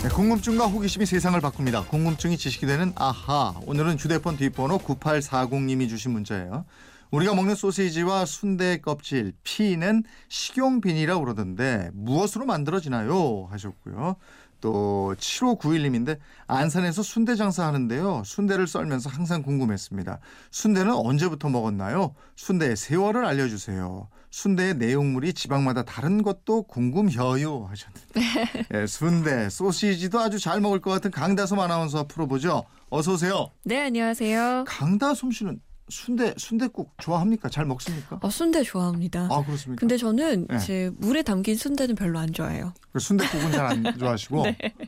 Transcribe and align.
네, 0.00 0.08
궁금증과 0.10 0.66
호기심이 0.66 1.06
세상을 1.06 1.40
바꿉니다. 1.40 1.82
궁금증이 1.82 2.38
지식이 2.38 2.66
되는 2.66 2.92
아하. 2.94 3.54
오늘은 3.66 3.98
휴대폰 3.98 4.36
뒷번호 4.36 4.78
9840님이 4.78 5.88
주신 5.88 6.12
문자예요. 6.12 6.64
우리가 7.10 7.34
먹는 7.34 7.56
소시지와 7.56 8.24
순대 8.24 8.76
껍질, 8.80 9.32
피는 9.42 10.04
식용빈이라고 10.28 11.24
그러던데 11.24 11.90
무엇으로 11.94 12.46
만들어지나요? 12.46 13.48
하셨고요. 13.50 14.14
또 14.60 15.14
7591님인데 15.18 16.18
안산에서 16.46 17.02
순대 17.02 17.34
장사하는데요. 17.36 18.22
순대를 18.24 18.66
썰면서 18.66 19.10
항상 19.10 19.42
궁금했습니다. 19.42 20.18
순대는 20.50 20.92
언제부터 20.92 21.48
먹었나요? 21.48 22.14
순대의 22.36 22.76
세월을 22.76 23.24
알려주세요. 23.24 24.08
순대의 24.30 24.74
내용물이 24.74 25.32
지방마다 25.32 25.84
다른 25.84 26.22
것도 26.22 26.64
궁금해요 26.64 27.66
하셨는데 27.70 28.68
예, 28.74 28.86
순대, 28.86 29.48
소시지도 29.48 30.20
아주 30.20 30.38
잘 30.38 30.60
먹을 30.60 30.80
것 30.80 30.90
같은 30.90 31.10
강다솜 31.10 31.58
아나운서 31.60 32.06
풀어보죠. 32.06 32.64
어서 32.90 33.14
오세요. 33.14 33.50
네, 33.64 33.80
안녕하세요. 33.80 34.64
강다솜 34.66 35.32
씨는 35.32 35.60
순대 35.88 36.34
순대국 36.36 36.92
좋아합니까? 36.98 37.48
잘 37.48 37.64
먹습니까? 37.64 38.18
어, 38.22 38.30
순대 38.30 38.62
좋아합니다. 38.62 39.28
아 39.30 39.42
그렇습니까? 39.44 39.80
근데 39.80 39.96
저는 39.96 40.46
네. 40.48 40.58
제 40.58 40.90
물에 40.98 41.22
담긴 41.22 41.56
순대는 41.56 41.94
별로 41.94 42.18
안 42.18 42.32
좋아해요. 42.32 42.74
그 42.92 42.98
순대국은 42.98 43.52
잘 43.52 43.66
안 43.68 43.82
좋아하시고 43.98 44.44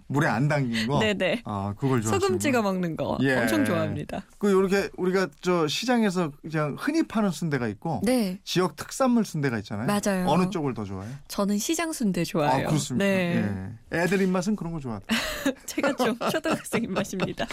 물에 0.08 0.26
안 0.26 0.48
담긴 0.48 0.86
거. 0.86 0.98
네네. 1.00 1.42
아 1.44 1.72
그걸 1.76 2.02
좋아하시는 2.02 2.20
소금 2.20 2.38
찍어 2.38 2.62
먹는 2.62 2.96
거 2.96 3.18
예. 3.22 3.36
엄청 3.36 3.64
좋아합니다. 3.64 4.22
그 4.38 4.50
요렇게 4.52 4.90
우리가 4.96 5.28
저 5.40 5.66
시장에서 5.66 6.30
그냥 6.42 6.76
흔히 6.78 7.02
파는 7.02 7.30
순대가 7.30 7.66
있고 7.68 8.00
네, 8.04 8.38
지역 8.44 8.76
특산물 8.76 9.24
순대가 9.24 9.58
있잖아요. 9.58 9.86
맞아요. 9.86 10.26
어느 10.28 10.50
쪽을 10.50 10.74
더 10.74 10.84
좋아해요? 10.84 11.12
저는 11.28 11.58
시장 11.58 11.92
순대 11.92 12.24
좋아해요. 12.24 12.66
아 12.66 12.68
그렇습니까? 12.68 13.04
네, 13.04 13.70
예. 13.92 13.98
애들 14.02 14.20
입맛은 14.22 14.56
그런 14.56 14.72
거 14.72 14.80
좋아하다. 14.80 15.06
제가 15.66 15.96
좀 15.96 16.18
초등학생 16.30 16.82
입맛입니다. 16.84 17.46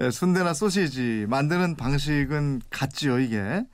예, 0.00 0.10
순대나 0.10 0.54
소시지 0.54 1.26
만드는 1.28 1.76
방식은 1.76 2.62
같 2.70 2.93
지요 2.94 3.18
이게? 3.18 3.36
예, 3.36 3.66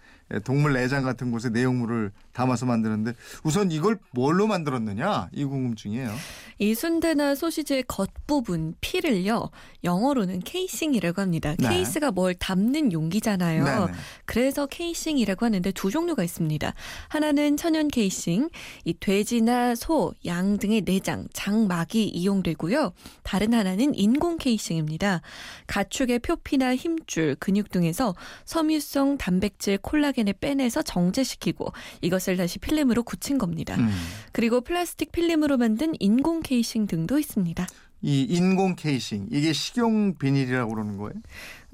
동물 0.45 0.75
내장 0.75 1.03
같은 1.03 1.31
곳에 1.31 1.51
내용물을 1.51 2.13
담아서 2.33 2.67
만드는데 2.67 3.13
우선 3.43 3.71
이걸 3.71 3.99
뭘로 4.13 4.47
만들었느냐 4.47 5.29
이 5.33 5.45
궁금증이에요. 5.45 6.11
이 6.59 6.75
순대나 6.75 7.35
소시지의 7.35 7.85
겉부분 7.89 8.75
피를요 8.81 9.51
영어로는 9.83 10.41
casing이라고 10.41 11.21
합니다. 11.21 11.55
네. 11.59 11.69
케이스가 11.69 12.11
뭘 12.13 12.35
담는 12.35 12.93
용기잖아요. 12.93 13.65
네네. 13.65 13.93
그래서 14.25 14.67
casing이라고 14.67 15.47
하는데 15.47 15.73
두 15.73 15.91
종류가 15.91 16.23
있습니다. 16.23 16.73
하나는 17.09 17.57
천연 17.57 17.89
casing, 17.89 18.51
이 18.85 18.95
돼지나 18.95 19.75
소, 19.75 20.13
양 20.27 20.59
등의 20.59 20.83
내장, 20.83 21.27
장막이 21.33 22.09
이용되고요. 22.09 22.93
다른 23.23 23.55
하나는 23.55 23.95
인공 23.95 24.37
케이싱입니다. 24.37 25.23
가축의 25.67 26.21
표피나 26.21 26.77
힘줄, 26.77 27.37
근육 27.37 27.71
등에서 27.71 28.15
섬유성 28.45 29.19
단백질 29.19 29.79
콜라겐 29.79 30.20
을 30.29 30.35
빼내서 30.35 30.83
정제시키고 30.83 31.73
이것을 32.01 32.37
다시 32.37 32.59
필름으로 32.59 33.03
굳힌 33.03 33.39
겁니다. 33.39 33.77
음. 33.77 33.91
그리고 34.33 34.61
플라스틱 34.61 35.13
필름으로 35.13 35.57
만든 35.57 35.93
인공 35.99 36.41
케이싱 36.41 36.87
등도 36.87 37.19
있습니다. 37.19 37.67
이 38.03 38.23
인공 38.23 38.77
케이싱 38.77 39.29
이게 39.31 39.53
식용 39.53 40.15
비닐이라고 40.15 40.75
그러는 40.75 40.97
거예요? 40.97 41.15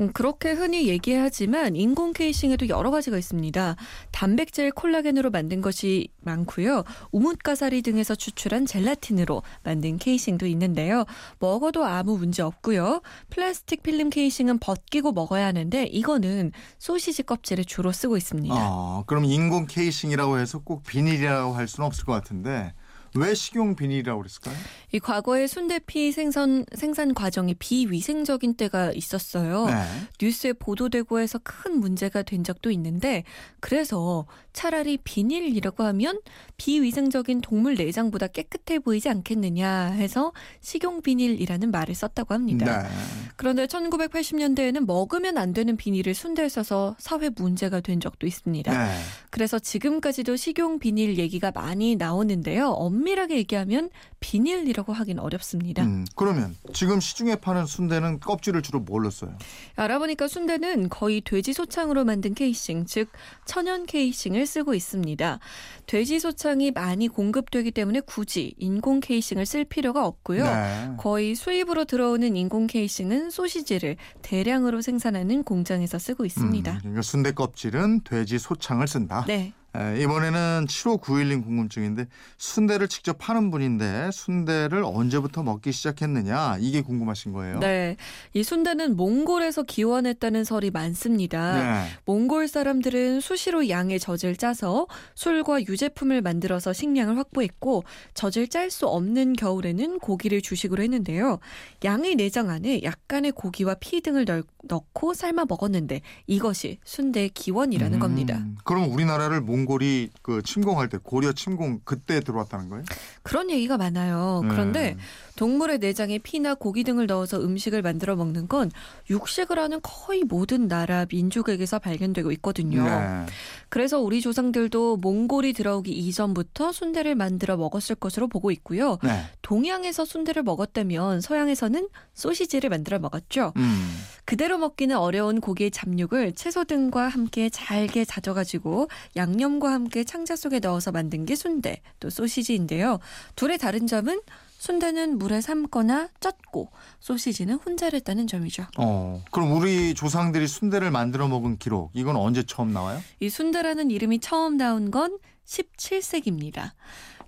음, 0.00 0.12
그렇게 0.12 0.52
흔히 0.52 0.88
얘기하지만 0.88 1.76
인공 1.76 2.12
케이싱에도 2.12 2.68
여러 2.68 2.90
가지가 2.90 3.16
있습니다. 3.16 3.76
단백질 4.10 4.70
콜라겐으로 4.72 5.30
만든 5.30 5.60
것이 5.60 6.08
많고요. 6.20 6.84
우뭇가사리 7.12 7.82
등에서 7.82 8.14
추출한 8.14 8.66
젤라틴으로 8.66 9.42
만든 9.62 9.98
casing도 9.98 10.46
있는데요. 10.46 11.04
먹어도 11.38 11.84
아무 11.84 12.18
문제 12.18 12.42
없고요. 12.42 13.02
플라스틱 13.30 13.82
필름 13.82 14.10
casing은 14.10 14.58
벗기고 14.58 15.12
먹어야 15.12 15.46
하는데 15.46 15.84
이거는 15.84 16.52
소시지 16.78 17.22
껍질에 17.22 17.62
주로 17.62 17.92
쓰고 17.92 18.16
있습니다. 18.16 18.54
아 18.58 19.04
그럼 19.06 19.24
인공 19.24 19.66
casing이라고 19.66 20.38
해서 20.38 20.58
꼭 20.58 20.82
비닐이라고 20.84 21.54
할 21.54 21.68
수는 21.68 21.86
없을 21.86 22.04
것 22.04 22.12
같은데 22.12 22.74
왜 23.16 23.34
식용 23.34 23.76
비닐이라고 23.76 24.20
그랬을까요? 24.20 24.54
이 24.92 24.98
과거에 24.98 25.46
순대피 25.46 26.12
생선 26.12 26.64
생산 26.74 27.14
과정이 27.14 27.54
비위생적인 27.54 28.54
때가 28.54 28.92
있었어요. 28.92 29.66
네. 29.66 29.74
뉴스에 30.20 30.52
보도되고 30.52 31.18
해서 31.20 31.38
큰 31.42 31.78
문제가 31.78 32.22
된 32.22 32.44
적도 32.44 32.70
있는데 32.70 33.24
그래서 33.60 34.26
차라리 34.52 34.96
비닐이라고 34.96 35.84
하면 35.84 36.20
비위생적인 36.56 37.42
동물 37.42 37.74
내장보다 37.74 38.26
깨끗해 38.28 38.78
보이지 38.78 39.08
않겠느냐 39.08 39.92
해서 39.92 40.32
식용 40.60 41.02
비닐이라는 41.02 41.70
말을 41.70 41.94
썼다고 41.94 42.32
합니다. 42.34 42.82
네. 42.82 42.88
그런데 43.36 43.66
1980년대에는 43.66 44.86
먹으면 44.86 45.36
안 45.36 45.52
되는 45.52 45.76
비닐을 45.76 46.14
순대에 46.14 46.48
써서 46.48 46.96
사회 46.98 47.28
문제가 47.28 47.80
된 47.80 48.00
적도 48.00 48.26
있습니다. 48.26 48.72
네. 48.72 48.94
그래서 49.30 49.58
지금까지도 49.58 50.36
식용 50.36 50.78
비닐 50.78 51.18
얘기가 51.18 51.50
많이 51.50 51.96
나오는데요. 51.96 52.68
엄밀 52.68 53.05
하게 53.14 53.36
얘기하면 53.36 53.90
비닐이라고 54.20 54.92
하긴 54.92 55.18
어렵습니다. 55.18 55.84
음, 55.84 56.04
그러면 56.16 56.56
지금 56.72 57.00
시중에 57.00 57.36
파는 57.36 57.66
순대는 57.66 58.20
껍질을 58.20 58.62
주로 58.62 58.80
뭘로 58.80 59.10
써요? 59.10 59.36
알아보니까 59.76 60.26
순대는 60.28 60.88
거의 60.88 61.20
돼지 61.20 61.52
소창으로 61.52 62.04
만든 62.04 62.34
케이싱, 62.34 62.86
즉 62.86 63.08
천연 63.44 63.86
케이싱을 63.86 64.46
쓰고 64.46 64.74
있습니다. 64.74 65.38
돼지 65.86 66.18
소창이 66.18 66.72
많이 66.72 67.08
공급되기 67.08 67.70
때문에 67.70 68.00
굳이 68.00 68.54
인공 68.58 69.00
케이싱을 69.00 69.46
쓸 69.46 69.64
필요가 69.64 70.06
없고요. 70.06 70.44
네. 70.44 70.90
거의 70.98 71.34
수입으로 71.34 71.84
들어오는 71.84 72.36
인공 72.36 72.66
케이싱은 72.66 73.30
소시지를 73.30 73.96
대량으로 74.22 74.82
생산하는 74.82 75.44
공장에서 75.44 75.98
쓰고 75.98 76.24
있습니다. 76.24 76.72
음, 76.72 76.78
그러니까 76.78 77.02
순대 77.02 77.32
껍질은 77.32 78.00
돼지 78.04 78.38
소창을 78.38 78.88
쓴다. 78.88 79.24
네. 79.26 79.52
에, 79.76 80.00
이번에는 80.02 80.66
7591님 80.68 81.44
궁금증인데 81.44 82.06
순대를 82.38 82.88
직접 82.88 83.18
파는 83.18 83.50
분인데 83.50 84.10
순대를 84.12 84.82
언제부터 84.84 85.42
먹기 85.42 85.72
시작했느냐 85.72 86.56
이게 86.60 86.80
궁금하신 86.80 87.32
거예요. 87.32 87.58
네. 87.58 87.96
이 88.32 88.42
순대는 88.42 88.96
몽골에서 88.96 89.64
기원했다는 89.64 90.44
설이 90.44 90.70
많습니다. 90.70 91.62
네. 91.62 91.88
몽골 92.06 92.48
사람들은 92.48 93.20
수시로 93.20 93.68
양의 93.68 94.00
젖을 94.00 94.36
짜서 94.36 94.86
술과 95.14 95.62
유제품을 95.64 96.22
만들어서 96.22 96.72
식량을 96.72 97.18
확보했고 97.18 97.84
젖을 98.14 98.48
짤 98.48 98.70
수 98.70 98.86
없는 98.86 99.34
겨울에는 99.34 99.98
고기를 99.98 100.40
주식으로 100.42 100.82
했는데요. 100.82 101.38
양의 101.84 102.16
내장 102.16 102.50
안에 102.50 102.82
약간의 102.82 103.32
고기와 103.32 103.74
피 103.74 104.00
등을 104.00 104.24
넣, 104.24 104.42
넣고 104.64 105.14
삶아 105.14 105.44
먹었는데 105.48 106.00
이것이 106.26 106.78
순대의 106.84 107.30
기원이라는 107.30 107.98
음, 107.98 108.00
겁니다. 108.00 108.44
그럼 108.64 108.92
우리나라를 108.92 109.40
몽골 109.40 109.65
이 109.82 110.10
그 110.22 110.42
침공할 110.42 110.88
때 110.88 110.98
고려 111.02 111.32
침공 111.32 111.80
그때 111.84 112.20
들어왔다는 112.20 112.68
거예요? 112.68 112.84
그런 113.22 113.50
얘기가 113.50 113.76
많아요. 113.76 114.42
그런데 114.48 114.92
음. 114.92 114.98
동물의 115.36 115.78
내장에 115.78 116.18
피나 116.18 116.54
고기 116.54 116.82
등을 116.82 117.06
넣어서 117.06 117.40
음식을 117.40 117.82
만들어 117.82 118.16
먹는 118.16 118.48
건 118.48 118.70
육식을 119.10 119.58
하는 119.58 119.80
거의 119.82 120.24
모든 120.24 120.66
나라 120.66 121.06
민족에게서 121.08 121.78
발견되고 121.78 122.32
있거든요. 122.32 122.84
네. 122.84 123.26
그래서 123.68 124.00
우리 124.00 124.20
조상들도 124.20 124.98
몽골이 124.98 125.52
들어오기 125.52 125.92
이전부터 125.92 126.72
순대를 126.72 127.14
만들어 127.14 127.56
먹었을 127.56 127.96
것으로 127.96 128.28
보고 128.28 128.50
있고요. 128.50 128.98
네. 129.02 129.24
동양에서 129.42 130.04
순대를 130.04 130.42
먹었다면 130.42 131.20
서양에서는 131.20 131.88
소시지를 132.14 132.70
만들어 132.70 132.98
먹었죠. 132.98 133.52
음. 133.56 133.96
그대로 134.24 134.58
먹기는 134.58 134.96
어려운 134.96 135.40
고기의 135.40 135.70
잡육을 135.70 136.32
채소 136.32 136.64
등과 136.64 137.08
함께 137.08 137.48
잘게 137.48 138.04
다져가지고 138.04 138.88
양념과 139.14 139.72
함께 139.72 140.04
창자 140.04 140.34
속에 140.34 140.58
넣어서 140.58 140.90
만든 140.90 141.24
게 141.24 141.36
순대, 141.36 141.80
또 142.00 142.10
소시지인데요. 142.10 142.98
둘의 143.36 143.58
다른 143.58 143.86
점은 143.86 144.20
순대는 144.66 145.18
물에 145.18 145.40
삶거나 145.40 146.08
쪘고 146.18 146.70
소시지는 146.98 147.54
훈자랬다는 147.54 148.26
점이죠. 148.26 148.64
어. 148.78 149.22
그럼 149.30 149.52
우리 149.52 149.94
조상들이 149.94 150.48
순대를 150.48 150.90
만들어 150.90 151.28
먹은 151.28 151.58
기록 151.58 151.92
이건 151.94 152.16
언제 152.16 152.42
처음 152.42 152.72
나와요? 152.72 153.00
이 153.20 153.28
순대라는 153.28 153.92
이름이 153.92 154.18
처음 154.18 154.56
나온 154.56 154.90
건 154.90 155.18
17세기입니다. 155.46 156.72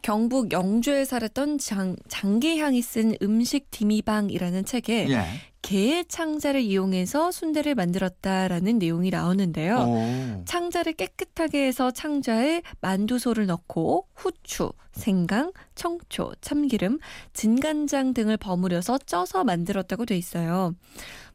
경북 0.03 0.53
영주에 0.53 1.05
살았던 1.05 1.59
장, 1.59 1.97
장계향이 2.09 2.81
쓴 2.83 3.15
음식 3.23 3.71
디미방이라는 3.71 4.65
책에 4.65 5.09
예. 5.11 5.25
개의 5.63 6.05
창자를 6.07 6.61
이용해서 6.61 7.31
순대를 7.31 7.75
만들었다라는 7.75 8.79
내용이 8.79 9.11
나오는데요. 9.11 9.77
오. 9.77 10.45
창자를 10.45 10.95
깨끗하게 10.95 11.67
해서 11.67 11.91
창자에 11.91 12.63
만두소를 12.81 13.47
넣고 13.47 14.07
후추, 14.15 14.73
생강, 14.93 15.53
청초, 15.75 16.33
참기름, 16.41 17.01
진간장 17.33 18.15
등을 18.15 18.37
버무려서 18.37 18.99
쪄서 18.99 19.45
만들었다고 19.45 20.07
돼 20.07 20.17
있어요. 20.17 20.75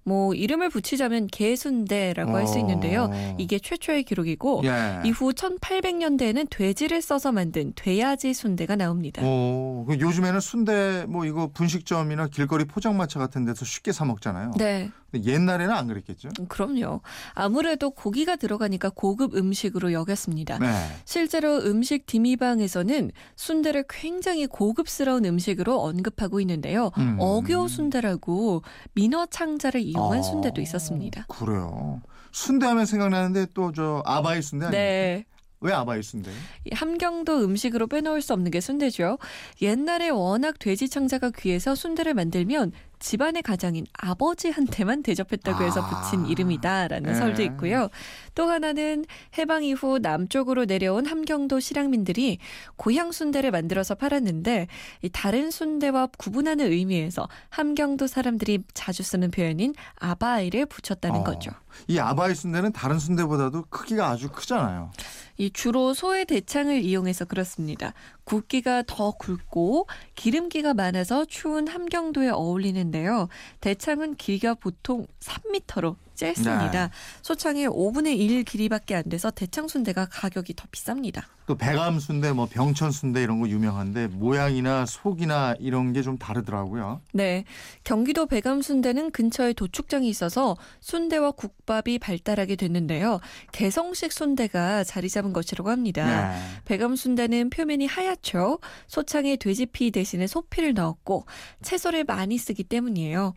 뭐 0.06 0.34
이름을 0.34 0.70
붙이자면 0.70 1.28
개순대라고 1.28 2.36
할 2.36 2.44
수 2.48 2.60
있는데요. 2.60 3.10
어. 3.12 3.36
이게 3.40 3.58
최초의 3.58 4.04
기록이고 4.04 4.62
예. 4.66 5.02
이후 5.06 5.32
1800년대에는 5.32 6.48
돼지를 6.50 7.02
써서 7.02 7.32
만든 7.32 7.72
돼야지 7.76 8.34
순대가 8.34 8.76
나옵니다. 8.76 9.22
오, 9.26 9.86
그 9.88 9.98
요즘에는 10.00 10.40
순대 10.40 11.06
뭐 11.08 11.26
이거 11.26 11.50
분식점이나 11.54 12.28
길거리 12.28 12.66
포장마차 12.66 13.20
같은 13.20 13.46
데서 13.46 13.64
쉽게 13.66 13.92
사 13.94 14.04
먹잖아요. 14.06 14.52
네, 14.58 14.92
옛날에는 15.24 15.74
안 15.74 15.88
그랬겠죠? 15.88 16.30
그럼요. 16.48 17.02
아무래도 17.34 17.92
고기가 17.92 18.36
들어가니까 18.36 18.90
고급 18.90 19.36
음식으로 19.36 19.92
여겼습니다. 19.94 20.58
네. 20.60 20.68
실제로 21.06 21.58
음식 21.58 22.06
디미방에서는 22.06 23.12
순대를 23.36 23.86
굉장히 23.90 24.48
고급스러운 24.48 25.26
음식으로 25.26 25.82
언급하고 25.82 26.40
있는데요. 26.42 26.92
음. 26.98 27.18
어교 27.20 27.68
순대라고 27.68 28.64
민어 28.94 29.26
창자를 29.28 29.82
이용한 29.82 30.20
아, 30.20 30.22
순대도 30.22 30.62
있었습니다. 30.62 31.26
그래요. 31.28 32.02
순대하면 32.32 32.86
생각나는데 32.86 33.48
또 33.54 33.72
저 33.74 34.02
아바이 34.06 34.42
순대 34.42 34.66
아니에요? 34.68 34.82
네. 34.82 35.26
왜 35.62 35.72
아바이 35.72 36.04
순대? 36.04 36.30
이 36.66 36.72
함경도 36.74 37.42
음식으로 37.46 37.88
빼놓을 37.88 38.22
수 38.22 38.34
없는 38.34 38.52
게 38.52 38.60
순대죠. 38.60 39.18
옛날에 39.62 40.10
워낙 40.10 40.60
돼지 40.60 40.90
창자가 40.90 41.32
귀해서 41.38 41.74
순대를 41.74 42.14
만들면 42.16 42.74
집안의 43.04 43.42
가장인 43.44 43.86
아버지한테만 43.92 45.04
대접했다고 45.04 45.64
해서 45.66 45.82
아. 45.82 45.90
붙인 45.90 46.26
이름이다라는 46.26 47.12
네. 47.12 47.16
설도 47.16 47.44
있고요. 47.44 47.90
또 48.34 48.50
하나는 48.50 49.06
해방 49.38 49.66
이후 49.66 50.00
남쪽으로 50.00 50.64
내려온 50.64 51.06
함경도 51.06 51.60
실향민들이 51.60 52.40
고향 52.78 53.12
순대를 53.12 53.52
만들어서 53.52 53.96
팔았는데 53.96 54.68
이 55.02 55.10
다른 55.10 55.52
순대와 55.52 56.08
구분하는 56.18 56.72
의미에서 56.72 57.28
함경도 57.50 58.08
사람들이 58.08 58.64
자주 58.74 59.04
쓰는 59.04 59.32
표현인 59.32 59.76
아바이를 60.00 60.66
붙였다는 60.66 61.20
어. 61.20 61.24
거죠. 61.24 61.52
이 61.88 62.00
아바이 62.00 62.36
순대는 62.36 62.72
다른 62.72 63.00
순대보다도 63.00 63.66
크기가 63.70 64.10
아주 64.10 64.30
크잖아요. 64.30 64.92
이 65.38 65.50
주로 65.52 65.94
소의 65.94 66.26
대창을 66.26 66.82
이용해서 66.82 67.26
그렇습니다. 67.26 67.94
굵기가 68.26 68.84
더 68.88 69.12
굵고 69.12 69.88
기름기가 70.16 70.74
많아서 70.74 71.26
추운 71.26 71.68
함경도에 71.68 72.30
어울리는데요. 72.30 73.28
대창은 73.62 74.16
길이가 74.16 74.54
보통 74.54 75.06
3m로 75.20 75.96
짧습니다. 76.16 76.88
네. 76.88 76.90
소창의 77.22 77.68
5분의 77.70 78.18
1 78.20 78.44
길이밖에 78.44 78.96
안 78.96 79.04
돼서 79.04 79.32
대창 79.32 79.68
순대가 79.68 80.06
가격이 80.06 80.54
더 80.56 80.66
비쌉니다. 80.72 81.24
또 81.46 81.56
배감 81.56 82.00
순대, 82.00 82.32
뭐 82.32 82.46
병천 82.50 82.92
순대 82.92 83.22
이런 83.22 83.42
거 83.42 83.50
유명한데 83.50 84.08
모양이나 84.08 84.86
속이나 84.86 85.56
이런 85.60 85.92
게 85.92 86.04
좀 86.04 86.18
다르더라고요. 86.18 87.00
네. 87.14 87.46
경기도 87.86 88.26
배감 88.26 88.62
순대는 88.62 89.12
근처에 89.12 89.54
도축장이 89.54 90.10
있어서 90.10 90.58
순대와 90.82 91.32
국밥이 91.32 91.98
발달하게 92.00 92.58
됐는데요. 92.58 93.22
개성식 93.54 94.12
순대가 94.12 94.84
자리 94.84 95.10
잡은 95.10 95.32
것이라고 95.32 95.70
합니다. 95.70 96.06
네. 96.34 96.38
배감 96.66 96.98
순대는 96.98 97.50
표면이 97.52 97.86
하얗죠. 97.86 98.60
소창에 98.88 99.38
돼지피 99.38 99.92
대신에 99.92 100.28
소피를 100.28 100.74
넣었고 100.74 101.26
채소를 101.62 102.04
많이 102.04 102.38
쓰기 102.38 102.64
때문이에요. 102.66 103.34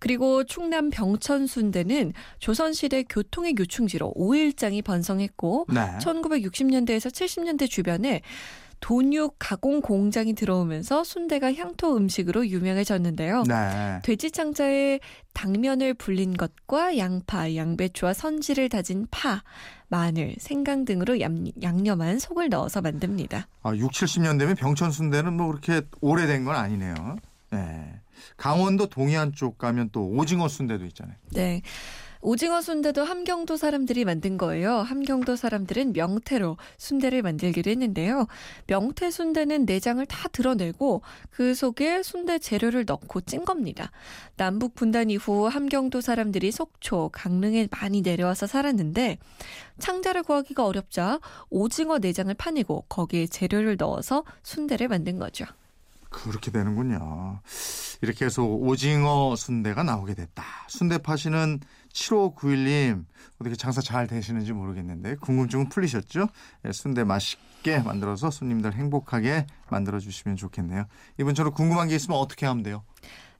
그리고 0.00 0.44
충남 0.44 0.90
병천 0.90 1.46
순대는 1.46 2.09
조선시대 2.38 3.04
교통의 3.04 3.54
요충지로 3.58 4.12
오일장이 4.14 4.82
번성했고 4.82 5.66
네. 5.72 5.80
1960년대에서 5.98 7.10
70년대 7.10 7.68
주변에 7.68 8.22
돈육 8.80 9.36
가공 9.38 9.80
공장이 9.80 10.34
들어오면서 10.34 11.04
순대가 11.04 11.52
향토 11.52 11.96
음식으로 11.96 12.48
유명해졌는데요. 12.48 13.44
네. 13.46 14.00
돼지 14.02 14.30
창자에 14.30 15.00
당면을 15.34 15.94
불린 15.94 16.36
것과 16.36 16.96
양파, 16.96 17.54
양배추와 17.54 18.14
선지를 18.14 18.70
다진 18.70 19.06
파, 19.10 19.42
마늘, 19.88 20.34
생강 20.38 20.86
등으로 20.86 21.20
양, 21.20 21.46
양념한 21.62 22.18
속을 22.18 22.48
넣어서 22.48 22.80
만듭니다. 22.80 23.48
아, 23.62 23.74
6, 23.74 23.90
70년대면 23.90 24.56
병천 24.56 24.90
순대는 24.90 25.34
뭐 25.34 25.48
그렇게 25.48 25.82
오래된 26.00 26.44
건 26.44 26.56
아니네요. 26.56 26.94
네. 27.52 28.00
강원도 28.36 28.88
동해안 28.88 29.32
쪽 29.32 29.58
가면 29.58 29.90
또 29.92 30.06
오징어 30.06 30.48
순대도 30.48 30.84
있잖아요. 30.86 31.16
네. 31.32 31.62
오징어 32.22 32.60
순대도 32.60 33.02
함경도 33.02 33.56
사람들이 33.56 34.04
만든 34.04 34.36
거예요. 34.36 34.78
함경도 34.78 35.36
사람들은 35.36 35.94
명태로 35.94 36.58
순대를 36.76 37.22
만들기로 37.22 37.70
했는데요. 37.70 38.26
명태 38.66 39.10
순대는 39.10 39.64
내장을 39.64 40.04
다 40.06 40.28
드러내고 40.28 41.02
그 41.30 41.54
속에 41.54 42.02
순대 42.02 42.38
재료를 42.38 42.84
넣고 42.86 43.22
찐 43.22 43.44
겁니다. 43.44 43.90
남북 44.36 44.74
분단 44.74 45.08
이후 45.08 45.46
함경도 45.46 46.00
사람들이 46.00 46.52
속초, 46.52 47.08
강릉에 47.12 47.68
많이 47.70 48.02
내려와서 48.02 48.46
살았는데 48.46 49.18
창자를 49.78 50.22
구하기가 50.22 50.66
어렵자 50.66 51.20
오징어 51.48 51.98
내장을 51.98 52.32
파내고 52.34 52.84
거기에 52.88 53.26
재료를 53.26 53.76
넣어서 53.78 54.24
순대를 54.42 54.88
만든 54.88 55.18
거죠. 55.18 55.46
그렇게 56.10 56.50
되는군요. 56.50 57.40
이렇게 58.02 58.24
해서 58.26 58.42
오징어 58.42 59.34
순대가 59.36 59.82
나오게 59.82 60.14
됐다. 60.14 60.44
순대 60.68 60.98
파시는 60.98 61.60
7591님 61.92 63.04
어떻게 63.40 63.56
장사 63.56 63.80
잘 63.80 64.06
되시는지 64.06 64.52
모르겠는데 64.52 65.16
궁금증은 65.16 65.68
풀리셨죠? 65.68 66.28
예, 66.66 66.72
순대 66.72 67.04
맛있게 67.04 67.78
만들어서 67.78 68.30
손님들 68.30 68.74
행복하게 68.74 69.46
만들어 69.70 69.98
주시면 69.98 70.36
좋겠네요. 70.36 70.84
이분처럼 71.18 71.54
궁금한 71.54 71.88
게 71.88 71.94
있으면 71.94 72.18
어떻게 72.18 72.46
하면 72.46 72.62
돼요? 72.62 72.82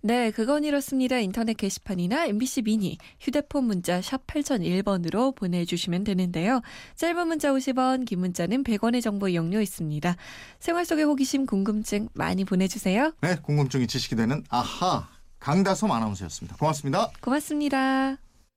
네, 0.02 0.30
그건 0.30 0.64
이렇습니다. 0.64 1.18
인터넷 1.18 1.54
게시판이나 1.54 2.26
MBC 2.26 2.62
미니, 2.62 2.96
휴대폰 3.20 3.64
문자 3.64 4.00
샵 4.00 4.26
8001번으로 4.26 5.34
보내주시면 5.36 6.04
되는데요. 6.04 6.62
짧은 6.96 7.28
문자 7.28 7.52
50원, 7.52 8.06
긴 8.06 8.20
문자는 8.20 8.64
100원의 8.64 9.02
정보 9.02 9.28
이용료 9.28 9.60
있습니다. 9.60 10.16
생활 10.58 10.86
속의 10.86 11.04
호기심, 11.04 11.46
궁금증 11.46 12.08
많이 12.14 12.44
보내주세요. 12.44 13.12
네, 13.20 13.36
궁금증이 13.42 13.86
지식이 13.86 14.16
되는 14.16 14.42
아하 14.48 15.08
강다솜 15.38 15.90
아나운서였습니다. 15.90 16.56
고맙습니다. 16.56 17.10
고맙습니다. 17.20 18.29